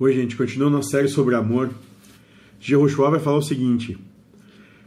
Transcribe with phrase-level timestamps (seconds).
[0.00, 1.70] Oi, gente, continuando a série sobre amor,
[2.60, 3.98] Jehoshua vai falar o seguinte: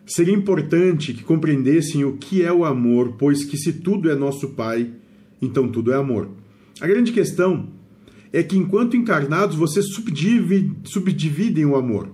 [0.05, 4.52] Seria importante que compreendessem o que é o amor, pois que se tudo é nosso
[4.52, 4.89] Pai,
[5.42, 6.29] então tudo é amor.
[6.79, 7.68] A grande questão
[8.32, 9.88] é que enquanto encarnados vocês
[10.86, 12.07] subdividem o amor.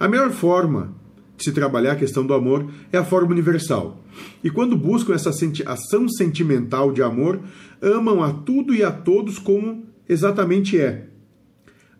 [0.00, 0.94] A melhor forma
[1.36, 4.02] de se trabalhar a questão do amor é a forma universal.
[4.42, 5.28] E quando buscam essa
[5.66, 7.42] ação sentimental de amor,
[7.82, 11.10] amam a tudo e a todos como exatamente é.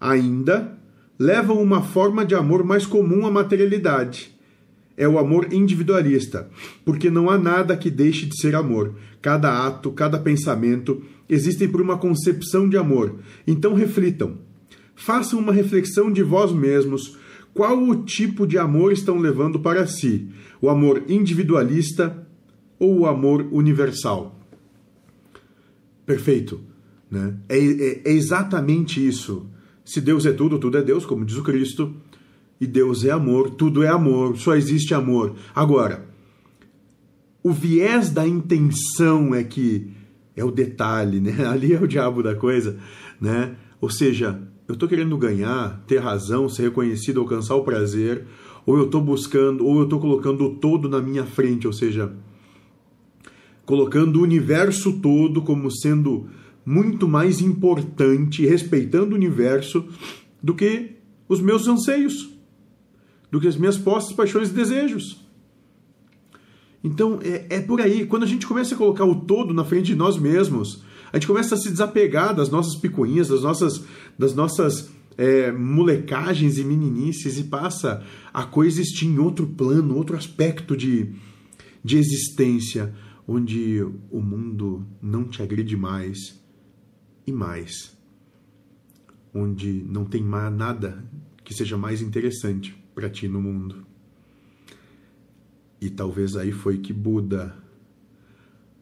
[0.01, 0.77] Ainda
[1.19, 4.35] levam uma forma de amor mais comum à materialidade.
[4.97, 6.49] É o amor individualista,
[6.85, 8.95] porque não há nada que deixe de ser amor.
[9.21, 13.17] Cada ato, cada pensamento existem por uma concepção de amor.
[13.47, 14.39] Então reflitam.
[14.95, 17.19] Façam uma reflexão de vós mesmos
[17.57, 20.29] qual o tipo de amor estão levando para si?
[20.61, 22.27] O amor individualista
[22.79, 24.39] ou o amor universal?
[26.05, 26.61] Perfeito.
[27.11, 27.35] Né?
[27.49, 29.47] É, é, é exatamente isso.
[29.87, 31.95] Se Deus é tudo, tudo é Deus, como diz o Cristo,
[32.61, 35.37] e Deus é amor, tudo é amor, só existe amor.
[35.55, 36.05] Agora,
[37.41, 39.93] o viés da intenção é que
[40.35, 41.47] é o detalhe, né?
[41.47, 42.77] Ali é o diabo da coisa,
[43.21, 43.55] né?
[43.81, 48.25] Ou seja, eu estou querendo ganhar, ter razão, ser reconhecido, alcançar o prazer,
[48.67, 52.13] ou eu estou buscando, ou eu estou colocando o todo na minha frente, ou seja,
[53.65, 56.27] colocando o universo todo como sendo
[56.67, 59.89] muito mais importante, respeitando o universo,
[60.43, 60.97] do que
[61.29, 62.29] os meus anseios,
[63.31, 65.25] do que as minhas posses, paixões e desejos.
[66.83, 68.05] Então é, é por aí.
[68.05, 71.29] Quando a gente começa a colocar o todo na frente de nós mesmos, a gente
[71.29, 73.85] começa a se desapegar das nossas picuinhas, das nossas,
[74.19, 80.77] das nossas é, molecagens e meninices e passa a coexistir em outro plano, outro aspecto
[80.77, 81.13] de,
[81.83, 82.93] de existência,
[83.27, 86.45] onde o mundo não te agride mais
[87.27, 87.97] e mais,
[89.35, 91.05] onde não tem nada
[91.45, 93.87] que seja mais interessante para ti no mundo.
[95.81, 97.57] E talvez aí foi que Buda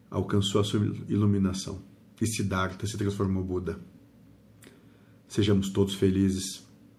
[0.09, 0.79] alcançou a sua
[1.09, 1.81] iluminação.
[2.21, 3.79] E Siddhartha se transformou Buda.
[5.27, 6.65] Sejamos todos felizes